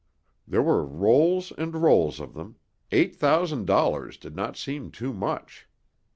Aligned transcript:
There 0.47 0.63
were 0.63 0.83
rolls 0.83 1.53
and 1.59 1.75
rolls 1.75 2.19
of 2.19 2.33
them 2.33 2.55
eight 2.91 3.15
thousand 3.15 3.67
dollars 3.67 4.17
did 4.17 4.35
not 4.35 4.57
seem 4.57 4.89
too 4.89 5.13
much. 5.13 5.67